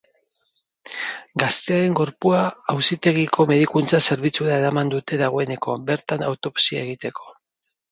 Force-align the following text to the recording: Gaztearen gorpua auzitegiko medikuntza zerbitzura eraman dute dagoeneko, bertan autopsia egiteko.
Gaztearen 1.43 1.97
gorpua 1.99 2.39
auzitegiko 2.75 3.47
medikuntza 3.53 4.01
zerbitzura 4.07 4.57
eraman 4.65 4.91
dute 4.97 5.23
dagoeneko, 5.23 5.79
bertan 5.93 6.27
autopsia 6.33 6.85
egiteko. 6.91 7.33